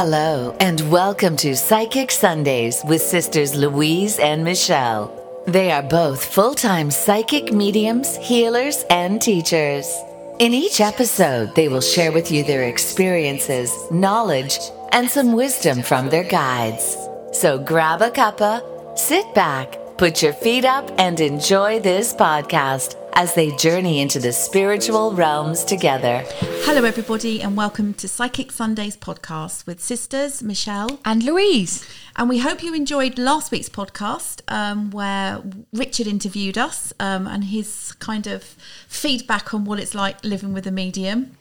[0.00, 5.10] Hello, and welcome to Psychic Sundays with sisters Louise and Michelle.
[5.48, 9.92] They are both full time psychic mediums, healers, and teachers.
[10.38, 14.60] In each episode, they will share with you their experiences, knowledge,
[14.92, 16.96] and some wisdom from their guides.
[17.32, 23.34] So grab a cuppa, sit back, put your feet up, and enjoy this podcast as
[23.34, 26.22] they journey into the spiritual realms together.
[26.62, 31.84] Hello, everybody, and welcome to Psychic Sundays podcast with sisters Michelle and Louise.
[32.14, 35.42] And we hope you enjoyed last week's podcast um, where
[35.72, 38.44] Richard interviewed us um, and his kind of
[38.86, 41.36] feedback on what it's like living with a medium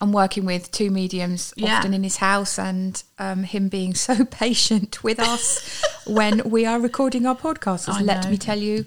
[0.00, 1.78] and working with two mediums yeah.
[1.78, 6.78] often in his house and um, him being so patient with us when we are
[6.78, 7.88] recording our podcast.
[8.00, 8.84] Let me tell you,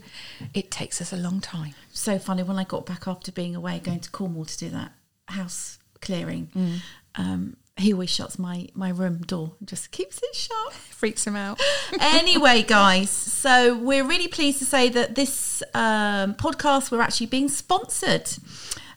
[0.54, 1.76] it takes us a long time.
[1.94, 4.94] So funny when I got back after being away, going to Cornwall to do that
[5.28, 6.50] house clearing.
[6.56, 6.80] Mm.
[7.16, 11.36] Um, he always shuts my my room door and just keeps it shut freaks him
[11.36, 11.60] out
[12.00, 17.50] anyway guys so we're really pleased to say that this um, podcast we're actually being
[17.50, 18.30] sponsored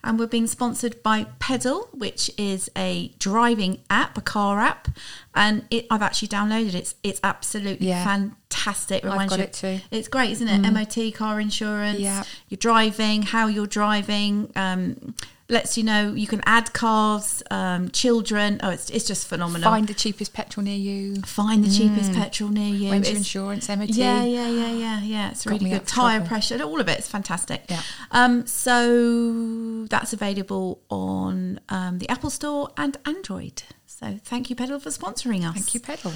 [0.05, 4.89] and we're being sponsored by Pedal, which is a driving app, a car app,
[5.35, 6.75] and it, I've actually downloaded it.
[6.75, 8.05] It's it's absolutely yeah.
[8.05, 9.03] fantastic.
[9.03, 9.81] It I've got you, it too.
[9.91, 10.63] It's great, isn't it?
[10.63, 10.75] Mm.
[10.75, 11.99] MOT, car insurance.
[11.99, 12.23] Yeah.
[12.49, 14.53] You're driving, how you're driving.
[14.55, 15.15] Um,
[15.49, 18.61] lets you know you can add cars, um, children.
[18.63, 19.71] Oh, it's, it's just phenomenal.
[19.71, 21.17] Find the cheapest petrol near you.
[21.23, 21.77] Find the mm.
[21.77, 22.91] cheapest petrol near you.
[22.91, 23.91] When's your insurance, MOT?
[23.91, 25.31] Yeah, yeah, yeah, yeah, yeah.
[25.31, 25.87] It's Got really good.
[25.87, 26.99] Tire pressure, all of it.
[26.99, 27.65] It's fantastic.
[27.69, 27.83] Yeah.
[28.11, 33.63] Um, so that's available on um, the Apple Store and Android.
[33.87, 35.55] So thank you, Pedal, for sponsoring us.
[35.55, 36.13] Thank you, Pedal.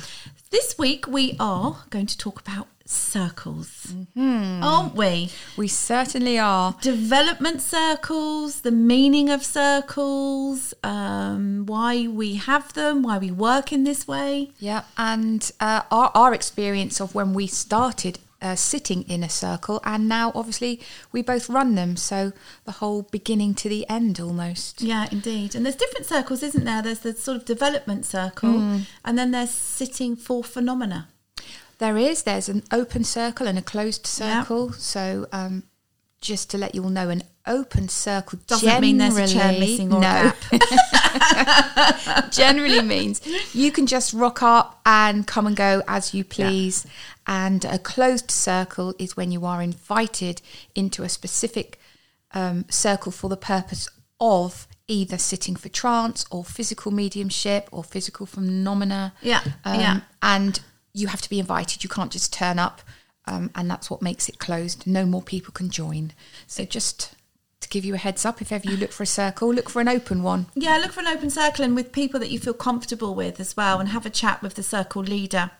[0.50, 4.62] This week we are going to talk about circles, mm-hmm.
[4.62, 5.30] aren't we?
[5.56, 6.74] We certainly are.
[6.80, 13.84] Development circles, the meaning of circles, um, why we have them, why we work in
[13.84, 14.50] this way.
[14.58, 19.80] Yeah, and uh, our, our experience of when we started uh, sitting in a circle,
[19.84, 20.80] and now obviously
[21.12, 21.96] we both run them.
[21.96, 22.32] So
[22.64, 24.82] the whole beginning to the end almost.
[24.82, 25.54] Yeah, indeed.
[25.54, 26.82] And there's different circles, isn't there?
[26.82, 28.86] There's the sort of development circle, mm.
[29.04, 31.08] and then there's sitting for phenomena.
[31.78, 32.24] There is.
[32.24, 34.72] There's an open circle and a closed circle.
[34.72, 35.62] So um,
[36.20, 39.92] just to let you all know, an open circle doesn't mean there's a chair missing
[39.92, 40.32] or no.
[42.30, 43.20] generally means
[43.54, 46.84] you can just rock up and come and go as you please.
[46.84, 46.92] Yeah.
[47.28, 50.40] And a closed circle is when you are invited
[50.74, 51.78] into a specific
[52.32, 53.86] um, circle for the purpose
[54.18, 59.12] of either sitting for trance or physical mediumship or physical phenomena.
[59.20, 59.42] Yeah.
[59.62, 60.00] Um, yeah.
[60.22, 60.58] And
[60.94, 61.84] you have to be invited.
[61.84, 62.80] You can't just turn up.
[63.26, 64.86] Um, and that's what makes it closed.
[64.86, 66.12] No more people can join.
[66.46, 67.14] So just
[67.60, 69.82] to give you a heads up, if ever you look for a circle, look for
[69.82, 70.46] an open one.
[70.54, 73.54] Yeah, look for an open circle and with people that you feel comfortable with as
[73.54, 75.50] well, and have a chat with the circle leader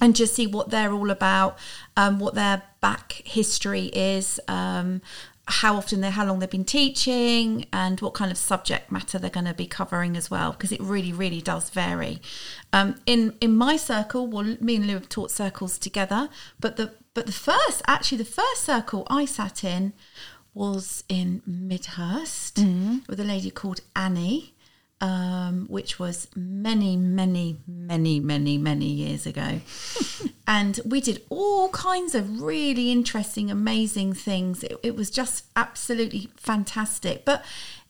[0.00, 1.58] and just see what they're all about,
[1.96, 5.00] um, what their back history is, um,
[5.48, 9.30] how often they how long they've been teaching and what kind of subject matter they're
[9.30, 12.20] going to be covering as well because it really really does vary
[12.72, 16.92] um, in in my circle well me and lou have taught circles together but the
[17.14, 19.92] but the first actually the first circle i sat in
[20.52, 22.98] was in midhurst mm-hmm.
[23.08, 24.52] with a lady called annie
[25.00, 29.60] um, which was many, many, many, many, many years ago.
[30.46, 34.64] and we did all kinds of really interesting, amazing things.
[34.64, 37.24] It, it was just absolutely fantastic.
[37.24, 37.44] But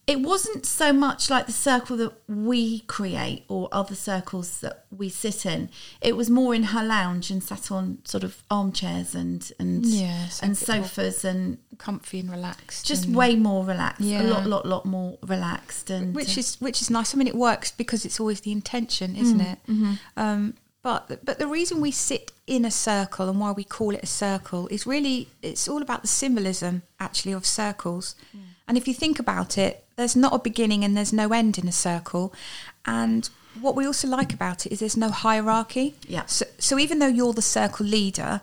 [0.07, 5.09] it wasn't so much like the circle that we create or other circles that we
[5.09, 5.69] sit in.
[6.01, 10.29] It was more in her lounge and sat on sort of armchairs and and yeah,
[10.43, 12.87] and sofas and comfy and relaxed.
[12.87, 14.03] Just and way more relaxed.
[14.03, 14.23] Yeah.
[14.23, 15.91] A lot, lot, lot more relaxed.
[15.91, 17.13] And which uh, is which is nice.
[17.13, 19.59] I mean, it works because it's always the intention, isn't mm, it?
[19.69, 19.93] Mm-hmm.
[20.17, 24.05] Um, but but the reason we sit in a circle and why we call it
[24.05, 28.15] a circle is really it's all about the symbolism actually of circles.
[28.37, 28.41] Mm.
[28.69, 31.67] And if you think about it, there's not a beginning and there's no end in
[31.67, 32.33] a circle.
[32.85, 33.29] And
[33.61, 35.95] what we also like about it is there's no hierarchy.
[36.07, 36.27] Yeah.
[36.27, 38.41] So, so even though you're the circle leader,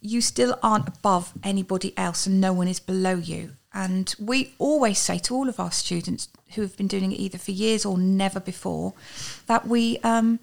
[0.00, 3.52] you still aren't above anybody else and no one is below you.
[3.72, 7.38] And we always say to all of our students who have been doing it either
[7.38, 8.94] for years or never before
[9.46, 10.40] that we um,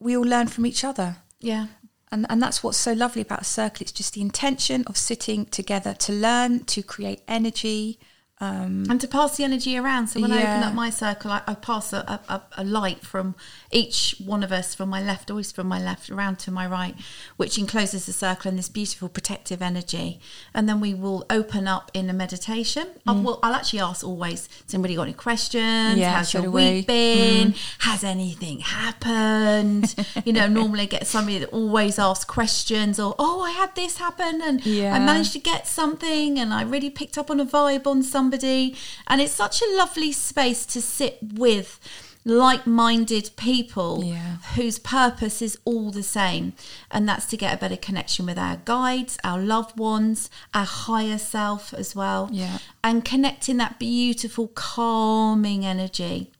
[0.00, 1.16] we all learn from each other.
[1.40, 1.68] Yeah.
[2.12, 3.82] And, and that's what's so lovely about a circle.
[3.82, 7.98] It's just the intention of sitting together to learn, to create energy,
[8.40, 10.08] Um, and to pass the energy around.
[10.08, 13.36] So when I open up my circle, I, I pass a, a, a light from
[13.70, 16.96] each one of us, from my left, always from my left, around to my right,
[17.36, 20.18] which encloses the circle in this beautiful protective energy.
[20.52, 22.88] And then we will open up in a meditation.
[23.06, 25.96] I will, I'll actually ask always, has anybody got any questions?
[25.96, 25.98] Mm.
[25.98, 26.62] Yeah, How's your do we.
[26.62, 26.74] Mm.
[26.74, 27.54] week been?
[27.80, 29.94] Has anything happened?
[30.24, 33.98] you know, normally I get somebody that always asks questions or, oh, I had this
[33.98, 37.86] happen and I managed to get something and I really picked up on a vibe
[37.86, 38.74] on somebody.
[39.06, 41.78] And it's such a lovely space to sit with
[42.26, 44.36] like minded people Yeah.
[44.56, 46.54] whose purpose is all the same.
[46.90, 51.18] And that's to get a better connection with our guides, our loved ones, our higher
[51.18, 52.30] self as well.
[52.32, 52.58] Yeah.
[52.82, 56.30] And connecting that beautiful, calming energy.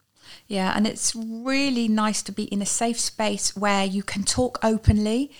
[0.48, 4.58] Yeah, and it's really nice to be in a safe space where you can talk
[4.62, 5.30] openly,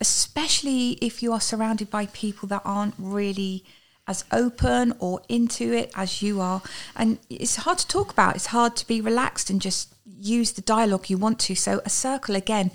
[0.00, 3.64] especially if you are surrounded by people that aren't really
[4.10, 6.60] as open or into it as you are.
[6.96, 10.62] And it's hard to talk about, it's hard to be relaxed and just use the
[10.62, 11.54] dialogue you want to.
[11.54, 12.72] So, a circle again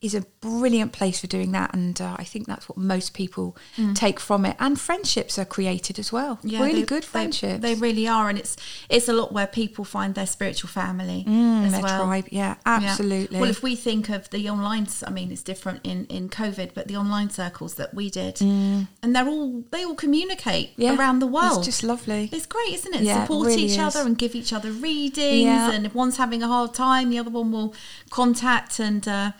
[0.00, 1.74] is a brilliant place for doing that.
[1.74, 3.56] And uh, I think that's what most people
[3.94, 4.56] take from it.
[4.60, 6.38] And friendships are created as well.
[6.42, 7.60] Yeah, really they- good friendships.
[7.62, 8.56] They, really are, and it's
[8.88, 12.04] it's a lot where people find their spiritual family Mm, as their well.
[12.06, 12.26] tribe.
[12.30, 12.72] Yeah, Yeah.
[12.90, 13.40] absolutely.
[13.40, 16.86] Well, if we think of the online, I mean, it's different in in COVID, but
[16.88, 20.82] the online circles that we did, and they're all they all communicate Mm.
[20.84, 21.64] Yeah, around the it's world.
[21.64, 22.28] just lovely.
[22.32, 23.02] It's great, isn't it?
[23.02, 23.78] Yeah, it Support really each is.
[23.78, 25.70] other and give each other readings, Yeah.
[25.72, 27.74] and if one's having a hard time, the other one will
[28.10, 29.32] contact and uh,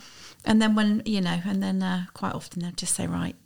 [0.45, 3.37] and then when you know, and then uh, quite often they'll just say, right.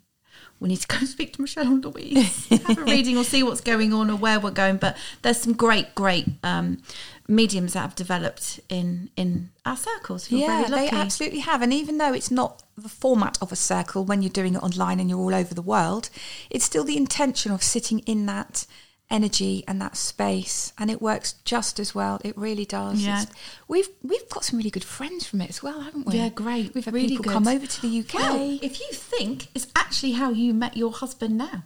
[0.61, 3.43] We need to go and speak to Michelle and Louise, have a reading or see
[3.43, 4.77] what's going on or where we're going.
[4.77, 6.83] But there's some great, great um,
[7.27, 10.29] mediums that have developed in in our circles.
[10.29, 11.63] Feel yeah, they absolutely have.
[11.63, 15.01] And even though it's not the format of a circle when you're doing it online
[15.01, 16.11] and you're all over the world,
[16.49, 18.65] it's still the intention of sitting in that
[19.13, 22.21] energy and that space, and it works just as well.
[22.25, 23.01] It really does.
[23.05, 23.23] Yeah.
[23.23, 23.37] It's-
[23.69, 26.15] we've we've got some really good friends from it as well, haven't we?
[26.17, 26.75] Yeah, great.
[26.75, 27.33] We've had Really people good.
[27.33, 30.91] come over to the UK Well, if you think it's actually how you met your
[30.93, 31.65] husband now,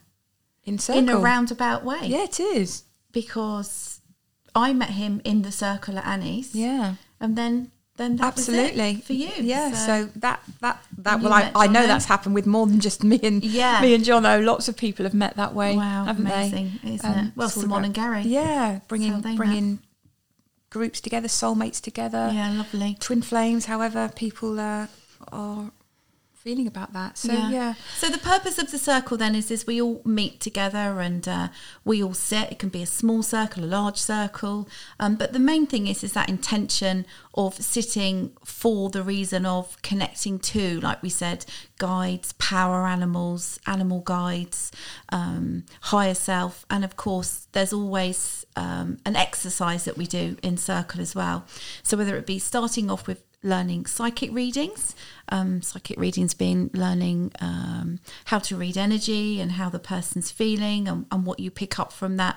[0.65, 0.99] in circle.
[1.03, 2.83] in a roundabout way, Yeah, it is.
[3.13, 4.01] because
[4.55, 6.95] I met him in the circle at Annie's, Yeah.
[7.21, 9.31] and then then that Absolutely for you.
[9.41, 12.81] Yeah, so, that that that And well, I, I know that's happened with more than
[12.81, 13.81] just me and Yeah.
[13.81, 14.45] me and Jono.
[14.45, 15.77] Lots of people have met that way.
[15.77, 16.91] Wow, haven't amazing, they?
[16.91, 17.33] Um, isn't it?
[17.37, 18.23] Well, Simone and Gary.
[18.23, 19.37] Yeah, bringing met.
[19.37, 19.79] bringing
[20.71, 22.97] groups together, soulmates together, yeah, lovely.
[23.01, 23.67] twin flames.
[23.67, 24.89] However, people uh,
[25.33, 25.71] are
[26.47, 27.19] feeling about that.
[27.19, 31.01] So yeah, So the purpose of the circle then is is we all meet together
[31.01, 31.49] and uh,
[31.85, 32.53] we all sit.
[32.53, 34.69] It can be a small circle, a large circle,
[35.01, 37.05] um, but the main thing is is that intention
[37.35, 41.45] of sitting for the reason of connecting to, like we said,
[41.79, 44.71] guides, power animals, animal guides,
[45.09, 50.57] um, higher self, and of course there's always um, an exercise that we do in
[50.57, 51.45] circle as well.
[51.83, 54.95] So whether it be starting off with learning psychic readings.
[55.29, 60.87] Um, psychic readings being learning um, how to read energy and how the person's feeling
[60.87, 62.37] and, and what you pick up from that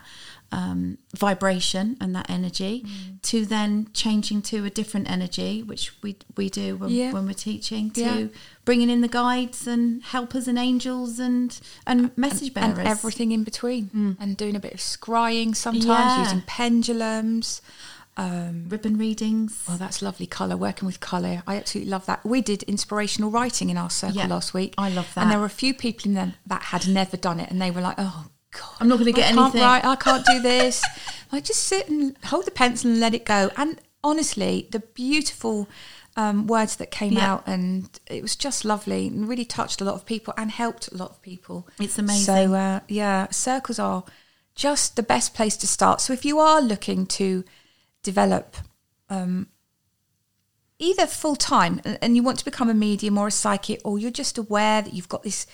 [0.51, 3.21] um, vibration and that energy, Mm.
[3.21, 7.11] to then changing to a different energy, which we we do when, Yeah.
[7.13, 8.27] when we're teaching, to Yeah.
[8.65, 13.43] bringing in the guides and helpers and angels and and message bearers and everything in
[13.43, 16.23] between, and doing a bit of scrying sometimes Yeah.
[16.23, 17.61] using pendulums.
[18.19, 19.63] Um, ribbon readings.
[19.69, 21.41] Oh, that's lovely colour, working with colour.
[21.47, 22.25] I absolutely love that.
[22.25, 24.73] We did inspirational writing in our circle Yeah, last week.
[24.77, 25.21] I love that.
[25.21, 27.71] And there were a few people in there that had never done it, and they
[27.71, 28.75] were like, oh, God.
[28.81, 30.83] I'm not gonna get I can't anything." write, I can't do this.
[31.31, 33.51] like, just sit and hold the pencil and let it go.
[33.55, 35.69] And honestly, the beautiful
[36.17, 37.33] um, words that came Yeah.
[37.35, 40.89] out, and it was just lovely and really touched a lot of people and helped
[40.91, 41.67] a lot of people.
[41.79, 42.25] It's amazing.
[42.25, 44.03] So, uh, yeah, circles are
[44.55, 46.01] just the best place to start.
[46.01, 47.45] So, if you are looking to
[48.03, 48.55] develop
[49.09, 49.47] um,
[50.81, 54.09] either full time and you want to become a medium or a psychic, or you're
[54.11, 55.45] just aware that you've got this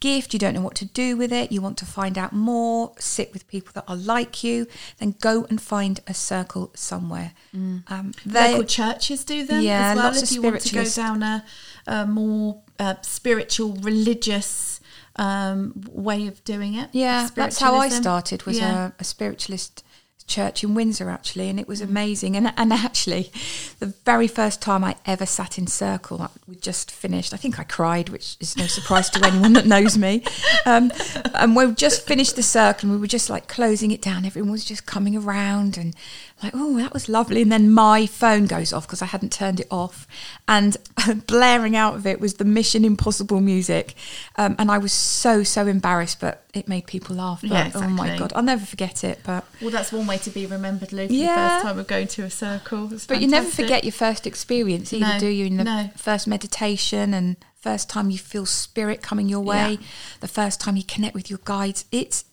[0.00, 2.92] gift, you don't know what to do with it, you want to find out more,
[2.98, 4.66] sit with people that are like you,
[4.98, 7.32] then go and find a circle somewhere.
[7.52, 10.04] Um, they- Local churches do them Yeah, as well.
[10.06, 11.44] lots if you want to go down a,
[11.86, 14.80] a more uh, spiritual, religious
[15.16, 16.88] um, way of doing it.
[16.92, 18.44] Yeah, that's how I started.
[18.44, 18.86] Was Yeah.
[18.86, 19.84] a, a spiritualist
[20.26, 22.36] church in Windsor actually, and it was amazing.
[22.36, 23.30] And and actually,
[23.78, 27.34] the very first time I ever sat in circle, we just finished.
[27.34, 30.24] I think I cried, which is no surprise to anyone that knows me.
[30.66, 30.92] Um,
[31.34, 34.24] and we just finished the circle, and we were just like closing it down.
[34.24, 35.94] Everyone was just coming around and
[36.42, 37.42] like, oh, that was lovely.
[37.42, 40.06] And then my phone goes off because I hadn't turned it off.
[40.48, 40.76] And
[41.26, 43.94] blaring out of it was the Mission Impossible music.
[44.36, 47.40] Um, and I was so, so embarrassed, but it made people laugh.
[47.42, 48.16] But, Yeah, Oh my.
[48.18, 49.20] God, I'll never forget it.
[49.24, 51.08] But Well, that's one way to be remembered, for Yeah.
[51.34, 52.92] the first time of going to a circle.
[52.92, 55.46] It's But you never forget your first experience either, No, do you?
[55.46, 55.90] In the no.
[55.96, 59.86] first meditation and first time you feel spirit coming your way, Yeah.
[60.20, 61.84] the first time you connect with your guides.
[61.92, 62.24] It's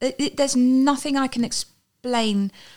[0.00, 1.76] it, it, there's nothing I can explain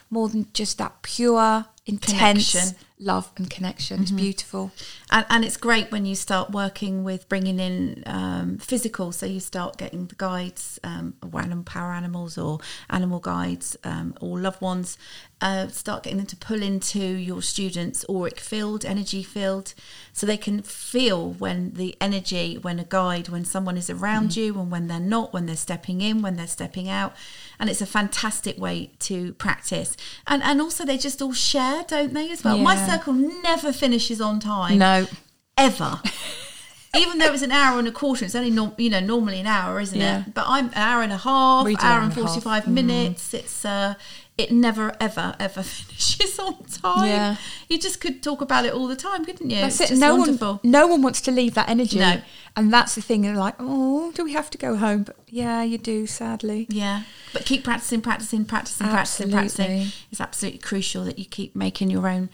[0.09, 2.75] more than just that pure, intense Connection.
[2.99, 4.01] love and connection.
[4.01, 4.71] It's beautiful.
[5.11, 9.11] And, and it's great when you start working with bringing in um, physical.
[9.11, 11.15] So you start getting the guides, um,
[11.65, 14.97] power animals or animal guides um, or loved ones.
[15.41, 19.73] Uh, start getting them to pull into your students' auric field, energy field,
[20.13, 24.57] so they can feel when the energy, when a guide, when someone is around you,
[24.57, 27.13] and when they're not, when they're stepping in, when they're stepping out.
[27.59, 29.97] And it's a fantastic way to practice.
[30.27, 32.57] And and also they just all share, don't they, as well?
[32.59, 35.07] My circle never finishes on time No,
[35.57, 36.01] ever.
[36.95, 39.47] Even though it's an hour and a quarter, it's only norm, you know normally an
[39.47, 40.19] hour, isn't Yeah.
[40.27, 40.33] it?
[40.35, 43.33] But I'm an hour and a half, hour and and forty five minutes.
[43.33, 43.95] It's uh,
[44.37, 47.07] it never ever ever finishes on time.
[47.07, 47.35] Yeah.
[47.69, 49.61] You just could talk about it all the time, couldn't you?
[49.61, 49.97] that's it's it.
[49.97, 50.59] No wonderful.
[50.61, 51.99] one, no one wants to leave that energy.
[51.99, 52.21] No.
[52.55, 53.21] And that's the thing.
[53.23, 55.03] They're like, oh, do we have to go home?
[55.03, 56.05] But yeah, you do.
[56.07, 56.67] Sadly.
[56.69, 59.87] Yeah, but keep practicing, practicing, practicing, practicing, practicing.
[60.11, 62.29] It's absolutely crucial that you keep making your own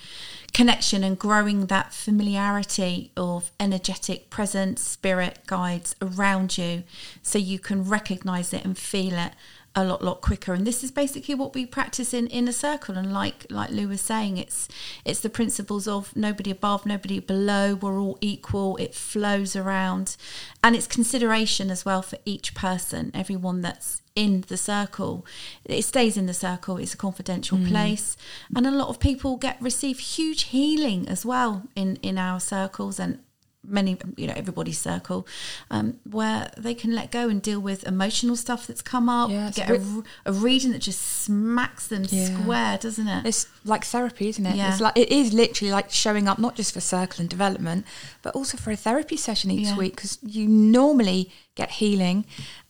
[0.53, 6.83] connection and growing that familiarity of energetic presence, spirit guides around you,
[7.21, 9.33] so you can recognize it and feel it
[9.81, 10.53] a lot lot quicker.
[10.53, 12.97] And this is basically what we practice in in a circle.
[12.97, 14.67] And like like lou was saying it's
[15.05, 17.75] it's the principles of nobody above nobody below.
[17.75, 18.77] We're all equal.
[18.77, 20.17] It flows around.
[20.63, 25.25] And it's consideration as well for each person everyone that's in the circle.
[25.65, 26.77] It stays in the circle.
[26.77, 27.69] It's a confidential mm.
[27.69, 28.17] place.
[28.55, 32.99] And a lot of people get receive huge healing as well in in our circles.
[32.99, 33.19] And
[33.67, 35.27] many you know everybody's circle
[35.69, 39.51] um, where they can let go and deal with emotional stuff that's come up Yeah,
[39.53, 42.25] get a a, bit- r- a reading that just smacks them Yeah.
[42.41, 44.55] square doesn't it It's like therapy, isn't it?
[44.55, 44.71] Yeah.
[44.71, 47.85] It's like it is literally like showing up not just for circle and development,
[48.21, 49.77] but also for a therapy session each Yeah.
[49.77, 52.25] week because you normally get healing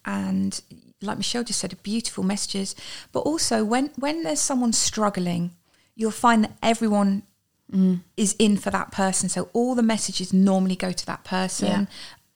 [0.06, 0.60] and
[1.02, 2.76] like Michelle just said, beautiful messages.
[3.12, 5.52] But also when when there's someone struggling,
[5.96, 7.24] you'll find that everyone
[8.18, 9.30] is in for that person.
[9.30, 11.68] So all the messages normally go to that person.
[11.68, 11.86] Yeah.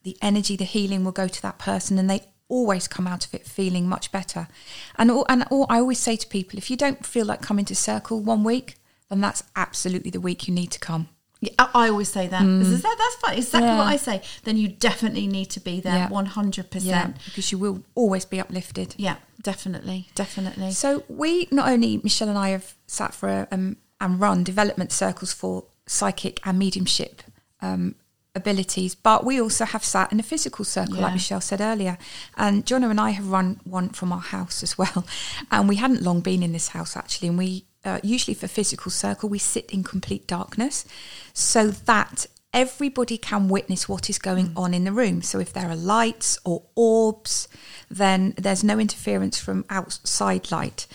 [0.04, 3.34] The energy, the healing will go to that person, and they always come out of
[3.34, 4.48] it feeling much better.
[4.96, 7.64] And all, and all, I always say to people, if you don't feel like coming
[7.64, 8.76] to Circle one week,
[9.08, 11.08] then that's absolutely the week you need to come.
[11.40, 12.42] Yeah, I, always say that.
[12.42, 13.36] This is that that's fine.
[13.38, 13.72] Exactly Mm.
[13.72, 13.78] Yeah.
[13.78, 14.22] what I say.
[14.44, 17.16] Then you definitely need to be there, one hundred percent.
[17.24, 18.94] because you will always be uplifted.
[18.96, 20.70] Yeah, definitely, definitely.
[20.72, 24.92] So we not only Michelle and I have sat for a, um, and run development
[24.92, 27.22] circles for psychic and mediumship
[27.60, 27.94] um,
[28.34, 31.02] abilities, but we also have sat in a physical circle, Yeah.
[31.02, 31.96] like Michelle said earlier.
[32.36, 35.06] And Jono and I have run one from our house as well,
[35.50, 37.64] and we hadn't long been in this house actually, and we.
[37.86, 40.86] Uh, usually for physical circle we sit in complete darkness
[41.34, 42.24] so that
[42.54, 46.38] everybody can witness what is going on in the room so if there are lights
[46.46, 47.46] or orbs
[47.90, 50.86] then there's no interference from outside light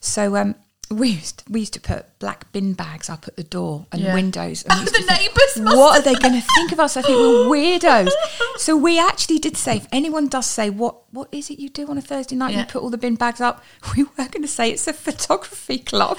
[0.00, 0.54] so um,
[0.90, 4.14] we used we used to put black bin bags up at the door and Yeah.
[4.14, 4.64] windows.
[4.68, 6.96] And The think, neighbours What are they going to think of us?
[6.96, 7.48] I think we're
[7.78, 8.10] weirdos.
[8.58, 11.86] so we actually did say, if anyone does say, "What what is it you do
[11.88, 12.52] on a Thursday night?
[12.52, 12.60] Yeah.
[12.60, 13.62] You put all the bin bags up."
[13.96, 16.18] We were going to say it's a photography club.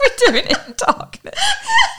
[0.00, 1.38] we're doing it in darkness,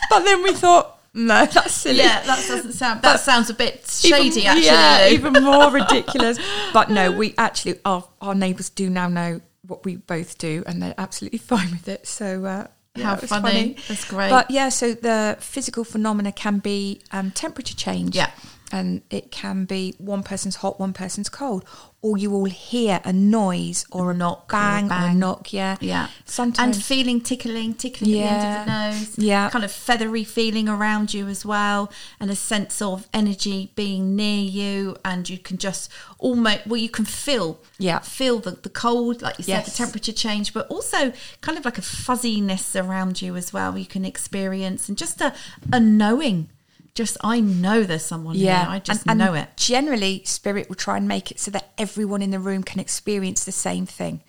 [0.09, 1.97] but then we thought, no, that's silly.
[1.99, 3.01] yeah, that doesn't sound.
[3.01, 4.65] That sounds a bit shady, Even- actually.
[4.65, 6.37] Yeah, even more ridiculous.
[6.73, 10.81] But no, we actually our our neighbours do now know what we both do, and
[10.81, 12.07] they're absolutely fine with it.
[12.07, 12.45] So.
[12.45, 13.77] Uh, yeah, How was funny.
[13.87, 14.31] That's great.
[14.31, 18.15] But yeah, so the physical phenomena can be um, temperature change.
[18.15, 18.31] Yeah.
[18.71, 21.65] And it can be one person's hot, one person's cold,
[22.01, 25.51] or you all hear a noise or a knock or a bang, or a knock.
[25.51, 26.07] Yeah, Yeah.
[26.25, 28.89] Sometimes And feeling tickling, tickling at the end of the Yeah.
[28.91, 29.17] nose.
[29.17, 29.49] Yeah.
[29.49, 31.91] Kind of feathery feeling around you as well.
[32.19, 34.95] And a sense of energy being near you.
[35.03, 37.59] And you can just almost, well, you can feel.
[37.77, 37.99] Yeah.
[37.99, 41.11] Feel the, the cold, like you said, the temperature change, but also
[41.41, 43.77] kind of like a fuzziness around you as well.
[43.77, 45.33] You can experience and just a,
[45.73, 46.49] a knowing.
[46.93, 48.65] Just I know there's someone here.
[48.67, 49.49] I just and, and know it.
[49.55, 53.43] Generally, spirit will try and make it so that everyone in the room can experience
[53.43, 54.21] the same thing.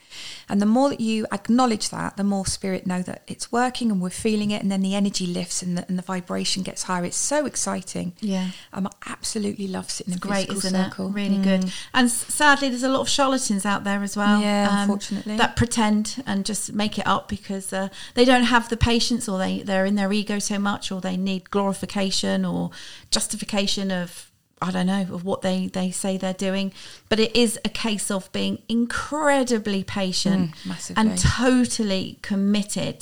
[0.49, 4.01] And the more that you acknowledge that, the more spirit know that it's working and
[4.01, 7.05] we're feeling it, and then the energy lifts and the, and the vibration gets higher.
[7.05, 8.13] It's so exciting.
[8.21, 8.49] Yeah.
[8.73, 11.09] um, I absolutely love sitting It's in great, isn't circle.
[11.09, 11.13] it?
[11.15, 11.45] Really Mm.
[11.45, 11.73] good.
[11.95, 14.37] And sadly, there's a lot of charlatans out there as well.
[14.37, 15.37] um, Yeah, unfortunately.
[15.37, 19.39] that pretend and just make it up because uh, they don't have the patience, or
[19.39, 22.71] they they're in their ego so much, or they need glorification or
[23.11, 24.30] justification of.
[24.63, 26.73] I don't know of what they, they say they're doing,
[27.09, 33.01] but it is a case of being incredibly patient Mm, and totally committed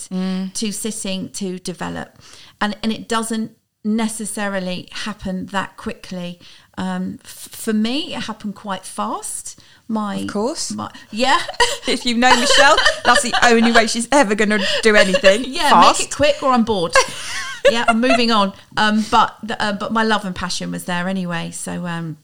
[0.54, 2.18] to sitting to develop,
[2.60, 6.40] and and it doesn't necessarily happen that quickly.
[6.76, 9.57] Um, f- for me, it happened quite fast.
[9.88, 10.71] My, Of course.
[10.73, 11.40] my, yeah,
[11.88, 15.45] if you know Michelle, that's the only way she's ever going to do anything.
[15.47, 16.00] yeah, fast.
[16.00, 16.92] make it quick or I'm bored.
[17.71, 18.52] yeah, I'm moving on.
[18.76, 21.50] Um, but the, uh, but my love and passion was there anyway.
[21.52, 22.18] So um,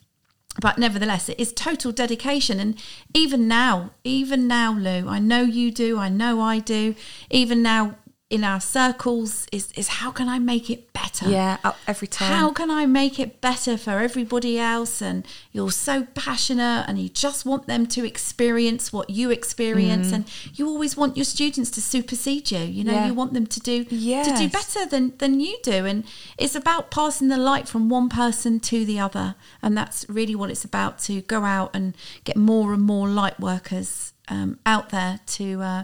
[0.60, 2.60] but nevertheless, it is total dedication.
[2.60, 2.80] And
[3.12, 5.98] even now, even now, Lou, I know you do.
[5.98, 6.94] I know I do.
[7.30, 7.96] Even now,
[8.34, 11.28] in our circles, is is how can I make it better?
[11.30, 12.32] Yeah, every time.
[12.36, 15.00] How can I make it better for everybody else?
[15.00, 20.08] And you're so passionate and you just want them to experience what you experience.
[20.08, 20.14] Mm.
[20.14, 20.24] And
[20.54, 22.58] you always want your students to supersede you.
[22.58, 23.06] You know, Yeah.
[23.06, 25.86] you want them to do to do better than, than you do.
[25.86, 26.02] And
[26.36, 29.36] it's about passing the light from one person to the other.
[29.62, 33.38] And that's really what it's about to go out and get more and more light
[33.38, 35.82] workers um, out there to uh,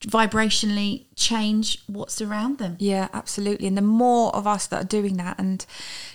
[0.00, 2.76] vibrationally change what's around them.
[2.78, 3.66] Yeah, absolutely.
[3.66, 5.64] And the more of us that are doing that and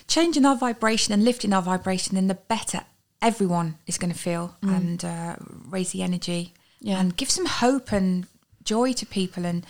[0.08, 2.82] changing our vibration and lifting our vibration, then the better
[3.22, 5.36] everyone is going to feel and uh,
[5.68, 7.00] raise the energy Yeah.
[7.00, 8.26] and give some hope and
[8.64, 9.46] joy to people.
[9.46, 9.64] And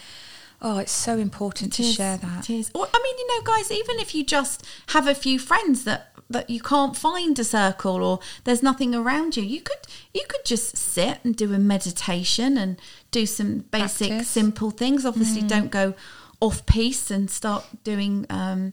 [0.61, 2.51] oh, it's so important to It is, share that.
[2.51, 2.71] It is.
[2.75, 6.11] Or, I mean, you know, guys, even if you just have a few friends that
[6.31, 9.77] that you can't find a circle or there's nothing around you, you could
[10.15, 12.81] you could just sit and do a meditation and
[13.15, 14.29] do some basic Practice.
[14.29, 15.07] simple things.
[15.07, 15.95] Obviously, don't go
[16.41, 18.27] off piece and start doing.
[18.29, 18.73] Um,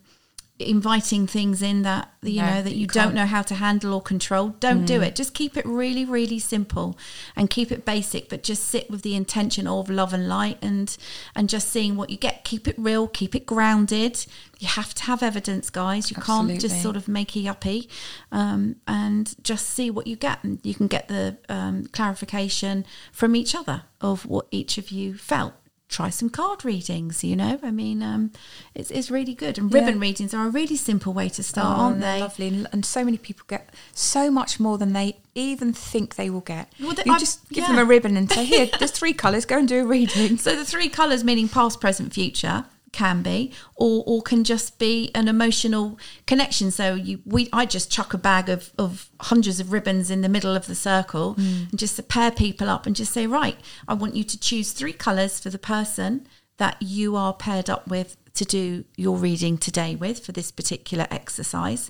[0.68, 3.94] inviting things in that you No, know that you, you don't know how to handle
[3.94, 4.50] or control.
[4.60, 5.16] Don't do it.
[5.16, 6.98] Just keep it really really simple
[7.36, 10.98] and keep it basic but just sit with the intention of love and light and
[11.36, 12.44] and just seeing what you get.
[12.44, 13.08] Keep it real.
[13.08, 14.26] Keep it grounded.
[14.60, 16.12] You have to have evidence guys.
[16.12, 17.88] You can't just sort of make a yuppie
[18.32, 20.44] um, and just see what you get.
[20.44, 25.16] And you can get the um, clarification from each other of what each of you
[25.16, 25.54] felt
[25.92, 28.32] try some card readings you know i mean um,
[28.74, 29.82] it's, it's really good and Yeah.
[29.82, 33.04] ribbon readings are a really simple way to start Oh, aren't they're Lovely, and, so
[33.04, 36.72] many people get so much more than they even think they will get.
[36.80, 37.68] Well, they- you I'm- just give yeah.
[37.68, 39.46] them a ribbon and say, "Here, there's three colours.
[39.46, 43.54] Go and do a reading." So the three colours meaning past, present, future can be,
[43.76, 46.72] or or can just be an emotional connection.
[46.72, 50.30] So you we I just chuck a bag of, of hundreds of ribbons in the
[50.30, 54.16] middle of the circle and just pair people up and just say, right, I want
[54.16, 56.28] you to choose three colours for the person
[56.58, 61.08] that you are paired up with to do your reading today with for this particular
[61.12, 61.90] exercise.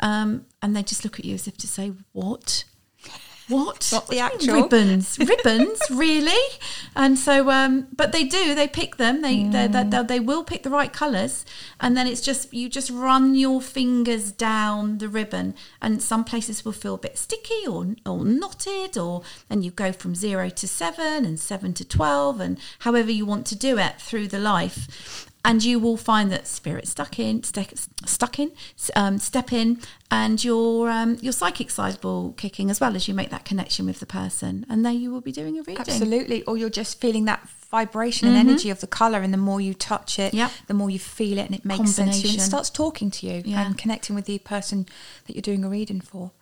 [0.00, 2.64] Um, and they just look at you as if to say, What?
[3.50, 3.88] What?
[3.92, 4.62] Not the What do you mean actual.
[4.62, 6.58] ribbons, ribbons, really?
[6.96, 8.54] And so, um, but they do.
[8.54, 9.22] They pick them.
[9.22, 11.44] They they, they they will pick the right colours,
[11.80, 16.64] and then it's just you just run your fingers down the ribbon, and some places
[16.64, 20.68] will feel a bit sticky or or knotted, or and you go from zero to
[20.68, 25.26] seven and seven to twelve, and however you want to do it through the life.
[25.42, 27.68] And you will find that spirit stuck in, stuck,
[28.04, 28.52] stuck in,
[28.94, 33.08] um, step in, and your um, your psychic side will kick in as well as
[33.08, 35.78] you make that connection with the person, and there you will be doing a reading.
[35.78, 36.42] Absolutely.
[36.44, 39.72] Or you're just feeling that vibration and energy of the colour, and the more you
[39.72, 40.36] touch it, Mm-hmm.
[40.36, 40.50] Yep.
[40.66, 43.10] the more you feel it, and it makes sense to you, and it starts talking
[43.12, 43.64] to you Yeah.
[43.64, 44.84] and connecting with the person
[45.26, 46.32] that you're doing a reading for.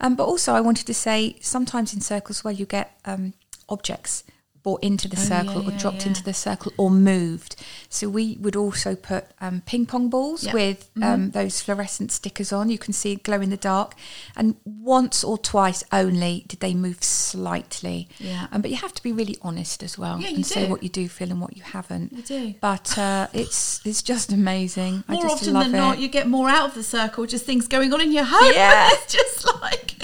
[0.00, 3.32] Um, but also, I wanted to say sometimes in circles where you get um,
[3.68, 4.22] objects
[4.64, 6.08] brought into the Oh, circle yeah, or yeah, dropped yeah.
[6.08, 7.54] into the circle or moved.
[7.88, 12.70] So we would also put um, ping pong balls with um, those fluorescent stickers on.
[12.70, 13.94] You can see glow in the dark.
[14.36, 18.08] And once or twice only did they move slightly.
[18.18, 18.46] Yeah.
[18.50, 21.08] Um, but you have to be really honest as well and say what you do
[21.08, 22.12] feel and what you haven't.
[22.12, 22.54] You do.
[22.60, 25.04] But uh, it's it's just amazing.
[25.08, 25.76] I more just often than it.
[25.76, 28.40] not, you get more out of the circle, just things going on in your home.
[28.54, 28.88] Yeah.
[28.92, 29.94] it's just like,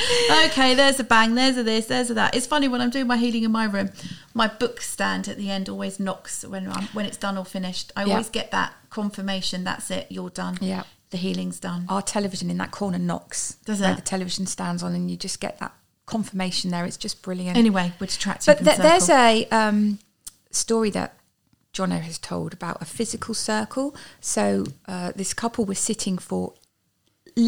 [0.46, 2.34] okay, there's a bang, there's a this, there's a that.
[2.36, 3.90] It's funny when I'm doing my healing in my room,
[4.34, 7.92] my book stand at the end always knocks when I'm, when it's done or finished.
[7.96, 8.12] I Yeah.
[8.12, 9.64] always get that confirmation.
[9.64, 10.58] That's it, you're done.
[10.60, 10.84] Yeah.
[11.10, 11.86] the healing's done.
[11.88, 13.56] Our television in that corner knocks.
[13.64, 13.96] Does it?
[13.96, 15.72] The television stands on, and you just get that
[16.06, 16.84] confirmation there.
[16.84, 17.56] It's just brilliant.
[17.56, 19.98] Anyway, we're detracting But th- there's a um,
[20.52, 21.16] story that
[21.74, 23.94] Jono has told about a physical circle.
[24.20, 26.52] So uh, this couple was sitting for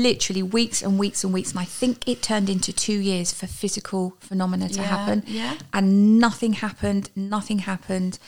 [0.03, 1.51] literally weeks and weeks and weeks.
[1.51, 5.23] And I think it turned into two years for physical phenomena to Yeah, happen.
[5.27, 5.59] yeah.
[5.73, 7.11] And nothing happened.
[7.15, 8.19] Nothing happened.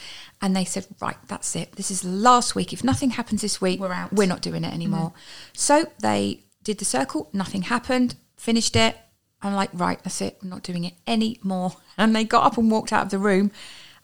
[0.42, 1.72] And they said, right, that's it.
[1.72, 2.72] This is the last week.
[2.72, 4.12] If nothing happens this week, We're out.
[4.12, 5.11] We're not doing it anymore.
[5.11, 5.50] Mm-hmm.
[5.55, 7.31] So they did the circle.
[7.33, 8.16] Nothing happened.
[8.37, 8.96] Finished it.
[9.42, 10.38] I'm like, right, that's it.
[10.42, 11.77] I'm not doing it anymore.
[11.96, 13.53] And they got up and walked out of the room.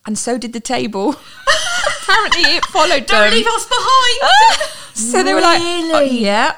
[0.07, 1.09] And so did the table.
[2.03, 3.35] Apparently, it followed Don't them.
[3.35, 4.71] leave us behind.
[4.93, 6.57] So they were like, oh, yeah,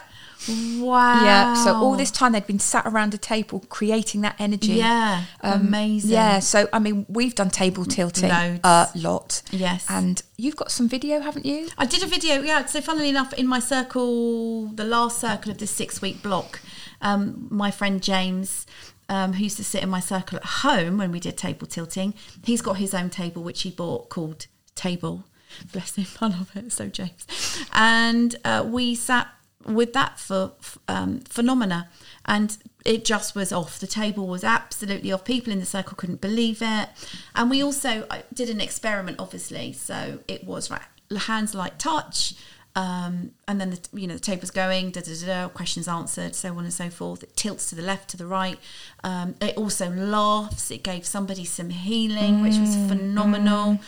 [0.49, 1.25] wow.
[1.25, 1.55] yeah.
[1.55, 4.75] So all this time they'd been sat around a table creating that energy.
[4.75, 6.11] Yeah, amazing.
[6.11, 6.39] Yeah.
[6.41, 8.61] So I mean, we've done table tilting Loads.
[8.65, 9.43] a lot.
[9.51, 9.87] Yes.
[9.89, 11.69] And you've got some video, haven't you?
[11.79, 12.65] I did a video, yeah.
[12.67, 16.61] So, funnily enough, in my circle, the last circle of this six week block,
[17.01, 18.67] um, my friend James,
[19.09, 22.15] um, who used to sit in my circle at home when we did table tilting,
[22.45, 25.25] he's got his own table which he bought called Table.
[25.73, 26.73] Bless him, I love it.
[26.73, 27.27] So, James.
[27.73, 29.29] And uh, we sat
[29.67, 30.53] with that for
[30.89, 31.89] um, phenomena.
[32.25, 33.79] And it just was off.
[33.79, 35.25] The table was absolutely off.
[35.25, 36.89] People in the circle couldn't believe it.
[37.35, 39.73] And we also did an experiment obviously.
[39.73, 40.83] So it was right
[41.27, 42.35] hands light touch
[42.75, 45.87] um, and then the, you know the tape was going da, da, da, da, questions
[45.87, 47.23] answered so on and so forth.
[47.23, 48.59] It tilts to the left to the right.
[49.05, 50.71] Um, it also laughs.
[50.71, 53.79] It gave somebody some healing which was phenomenal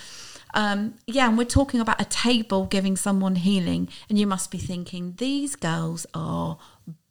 [0.54, 4.58] um, yeah, and we're talking about a table giving someone healing, and you must be
[4.58, 6.58] thinking these girls are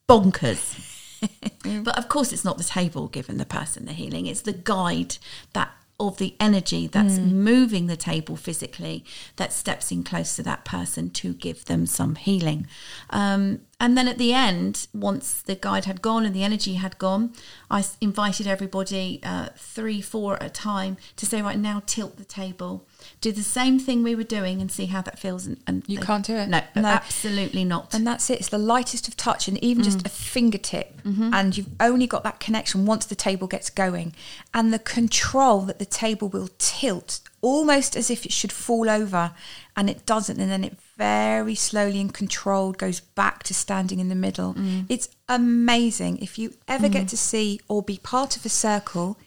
[0.09, 0.89] bonkers.
[1.83, 5.17] but of course, it's not the table giving the person the healing; it's the guide
[5.53, 10.65] that of the energy that's moving the table physically that steps in close to that
[10.65, 12.67] person to give them some healing.
[13.11, 16.97] Um, and then at the end, once the guide had gone and the energy had
[16.97, 17.33] gone,
[17.69, 22.23] I invited everybody, uh, three, four at a time, to say, right now, tilt the
[22.23, 22.87] table.
[23.19, 25.45] Do the same thing we were doing and see how that feels.
[25.47, 26.47] And, and You they- can't do it.
[26.47, 26.87] No, No.
[26.87, 27.93] absolutely not.
[27.93, 28.39] And that's it.
[28.39, 29.85] It's the lightest of touch, and even Mm.
[29.91, 31.33] just a fingertip, Mm-hmm.
[31.33, 34.15] and you've only got that connection once the table gets going,
[34.53, 39.33] and the control that the table will tilt almost as if it should fall over,
[39.75, 44.09] and it doesn't, and then it very slowly and controlled goes back to standing in
[44.09, 44.53] the middle.
[44.53, 44.85] Mm.
[44.89, 46.19] It's amazing.
[46.19, 49.17] If you ever get to see or be part of a circle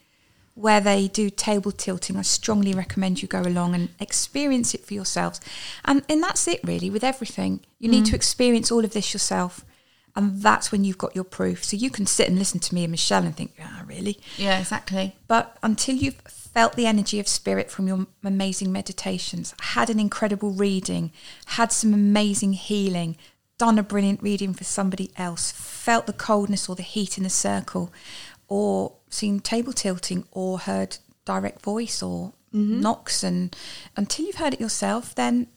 [0.54, 4.94] where they do table tilting, I strongly recommend you go along and experience it for
[4.94, 5.40] yourselves.
[5.84, 7.60] And and that's it really with everything.
[7.78, 9.64] You need to experience all of this yourself.
[10.14, 11.62] And that's when you've got your proof.
[11.62, 14.18] So you can sit and listen to me and Michelle and think, ah, really?
[14.38, 15.14] yeah, exactly.
[15.28, 16.22] But until you've
[16.56, 21.12] felt the energy of spirit from your amazing meditations, had an incredible reading,
[21.48, 23.14] had some amazing healing,
[23.58, 27.28] done a brilliant reading for somebody else, felt the coldness or the heat in the
[27.28, 27.92] circle,
[28.48, 33.54] or seen table tilting, or heard direct voice or knocks, and
[33.94, 35.48] until you've heard it yourself, then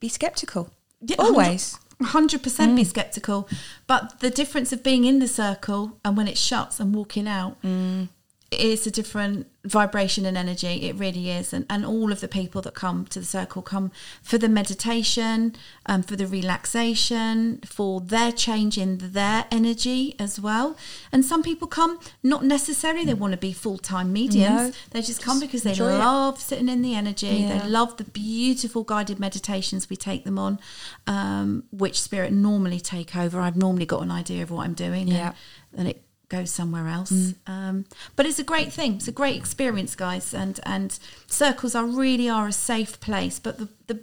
[0.00, 0.70] be skeptical.
[1.02, 1.76] Yeah, Always.
[2.00, 2.76] hundred percent Mm.
[2.76, 3.46] be skeptical.
[3.86, 7.60] But the difference of being in the circle and when it shuts and walking out
[7.62, 8.08] Mm.
[8.50, 10.86] Is a different vibration and energy.
[10.88, 11.52] It really is.
[11.52, 13.90] And and all of the people that come to the circle come
[14.22, 20.76] for the meditation, um, for the relaxation, for their change in their energy as well.
[21.12, 24.68] And some people come not necessarily they want to be full time mediums.
[24.68, 25.98] No, they just come because they enjoy it.
[25.98, 27.26] love sitting in the energy.
[27.26, 27.58] Yeah.
[27.58, 30.58] They love the beautiful guided meditations we take them on,
[31.06, 33.40] um, which spirit normally take over.
[33.40, 35.34] I've normally got an idea of what I'm doing, Yeah.
[35.72, 37.34] and, and it goes somewhere else.
[37.46, 37.84] Um,
[38.16, 38.94] but it's a great thing.
[38.94, 40.34] It's a great experience, guys.
[40.34, 43.38] And and circles are really are a safe place.
[43.38, 44.00] But the the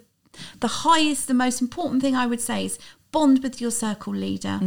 [0.60, 2.80] the highest, the most important thing I would say is
[3.12, 4.60] bond with your circle leader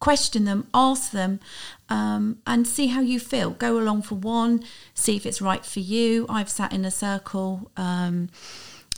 [0.00, 1.40] question them, ask them,
[1.88, 3.50] um, and see how you feel.
[3.50, 4.62] Go along for one,
[4.94, 6.26] see if it's right for you.
[6.28, 7.70] I've sat in a circle.
[7.76, 8.30] Um,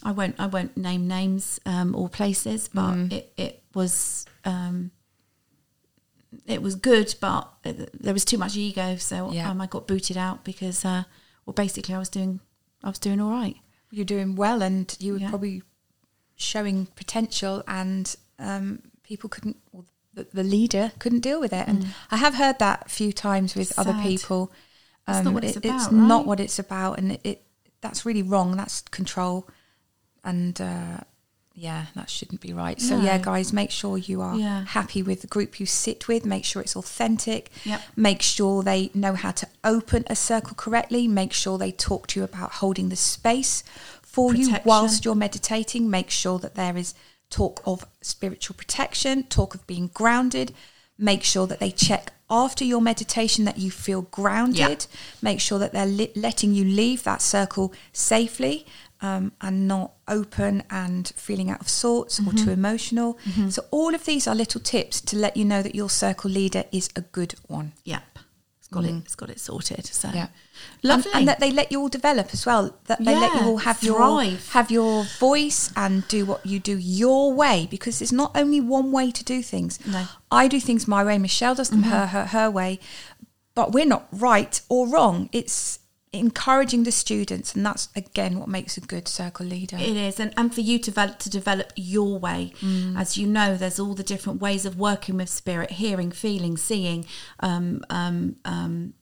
[0.02, 0.36] I won't.
[0.38, 4.26] I won't name names um, or places, but it it was.
[4.44, 4.90] Um,
[6.46, 9.50] it was good, but there was too much ego, so Yeah.
[9.50, 11.04] um, I got booted out because, uh,
[11.44, 12.40] well, basically, I was doing,
[12.84, 13.56] I was doing all right.
[13.90, 15.30] You're doing well, and you were Yeah.
[15.30, 15.62] probably
[16.36, 21.66] showing potential, and um, people couldn't, or the, the leader couldn't deal with it.
[21.68, 24.52] And I have heard that a few times with other people.
[25.06, 26.26] Um, It's not what it's It's about, not right?
[26.26, 27.42] what it's about, and it, it
[27.80, 28.56] that's really wrong.
[28.56, 29.48] That's control,
[30.24, 30.98] and uh,
[31.60, 32.80] yeah, that shouldn't be right.
[32.80, 34.64] So yeah, guys, make sure you are Yeah.
[34.64, 36.24] happy with the group you sit with.
[36.24, 37.50] Make sure it's authentic.
[37.64, 37.82] Yep.
[37.96, 41.06] Make sure they know how to open a circle correctly.
[41.06, 43.62] Make sure they talk to you about holding the space
[44.00, 45.90] for you whilst you're meditating.
[45.90, 46.94] Make sure that there is
[47.28, 50.54] talk of spiritual protection, talk of being grounded.
[50.96, 54.86] Make sure that they check after your meditation that you feel grounded.
[55.20, 58.66] Make sure that they're li- letting you leave that circle safely.
[59.02, 63.18] Um, and not open and feeling out of sorts or too emotional.
[63.48, 66.64] So, all of these are little tips to let you know that your circle leader
[66.72, 67.72] is a good one.
[67.84, 68.02] Yep.
[68.58, 68.94] It's got it.
[69.04, 69.86] It's got it sorted.
[69.86, 70.14] So Mm.
[70.14, 70.26] Yeah.
[70.82, 71.10] lovely.
[71.12, 72.76] And, and that they let you all develop as well.
[72.86, 76.76] That they let you all have your have your voice and do what you do
[76.78, 79.78] your way because there's not only one way to do things.
[79.86, 79.98] No.
[79.98, 80.16] Mm-hmm.
[80.30, 81.18] I do things my way.
[81.18, 82.78] Michelle does them her, her her way,
[83.54, 85.28] but we're not right or wrong.
[85.32, 85.80] It's
[86.12, 89.76] encouraging the students, and that's again what makes a good circle leader.
[89.76, 92.52] It is, and, and for you to develop, to develop your way.
[92.60, 92.98] Mm.
[92.98, 97.06] As you know, there's all the different ways of working with spirit, hearing, feeling, seeing,
[97.40, 98.94] um, um, um,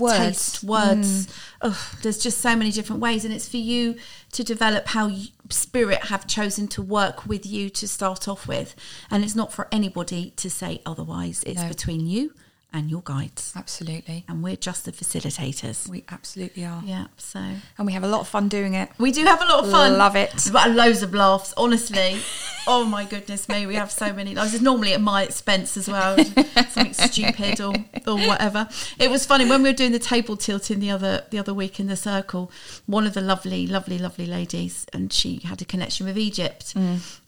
[0.00, 0.18] Words.
[0.18, 1.28] taste, words.
[1.62, 3.96] Ugh, there's just so many different ways, and it's for you
[4.32, 8.74] to develop how you, spirit have chosen to work with you to start off with,
[9.10, 11.44] and it's not for anybody to say otherwise.
[11.44, 11.68] It's No.
[11.68, 12.32] between you
[12.76, 15.88] and your guides, Absolutely, and we're just the facilitators.
[15.88, 18.90] we absolutely are, Yeah, so and we have a lot of fun doing it.
[18.98, 19.96] we do have a lot of fun.
[19.96, 20.32] Love it.
[20.52, 22.18] We've loads of laughs, honestly.
[22.66, 24.52] oh my goodness me, we have so many laughs.
[24.54, 26.16] It's normally at my expense as well.
[26.68, 27.72] Something stupid or,
[28.06, 28.68] or whatever.
[28.98, 31.80] It was funny when we were doing the table tilting the other the other week
[31.80, 32.50] in the circle,
[32.84, 36.74] one of the lovely, lovely, lovely ladies, and she had a connection with Egypt.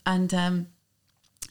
[0.05, 0.67] And um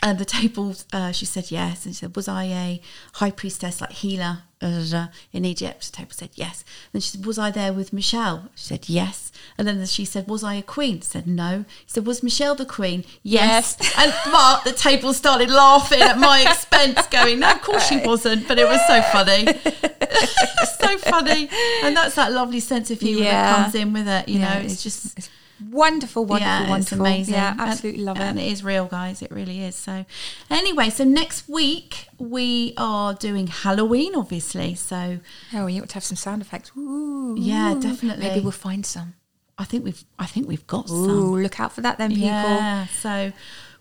[0.04, 1.86] and the table, uh, she said yes.
[1.86, 2.82] And she said, Was I a
[3.14, 5.92] high priestess, like healer in Egypt?
[5.92, 6.64] The table said yes.
[6.94, 8.50] And she said, Was I there with Michelle?
[8.56, 9.32] She said yes.
[9.58, 10.98] And then she said, Was I a queen?
[11.02, 11.66] She said no.
[11.88, 13.06] She said, Was Michelle the queen?
[13.24, 13.76] Yes.
[13.98, 18.48] and but the table started laughing at my expense, going, No, of course she wasn't.
[18.48, 19.46] But it was so funny.
[20.80, 21.50] so funny.
[21.84, 23.32] And that's that lovely sense of humour Yeah.
[23.42, 24.30] that comes in with it.
[24.30, 25.30] You Yeah, know, it's, it's- just it's
[25.72, 27.00] wonderful, wonderful, yeah, wonderful.
[27.02, 27.34] Amazing.
[27.34, 28.24] Yeah, And- absolutely love it.
[28.24, 28.44] And it.
[28.44, 29.22] it is real, guys.
[29.22, 29.76] It really is.
[29.76, 30.06] So,
[30.50, 34.76] anyway, so next week we are doing Halloween, obviously.
[34.76, 35.20] So,
[35.54, 36.72] Oh, you ought to have some sound effects.
[36.78, 38.28] Ooh, Yeah, definitely.
[38.28, 39.16] Maybe we'll find some.
[39.58, 41.44] I think we've, I think we've got Ooh, some.
[41.44, 42.26] look out for that then, people.
[42.28, 42.86] Yeah.
[43.02, 43.32] So,